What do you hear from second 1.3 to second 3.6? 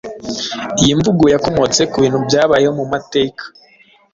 yakomotse ku bintu byabayeho mu mateka